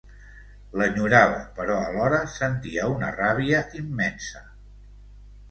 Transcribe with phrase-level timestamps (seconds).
[0.81, 4.45] L'enyorava però alhora sentia una ràbia immensa.